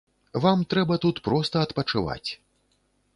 [0.45, 2.29] Вам трэба тут проста адпачываць!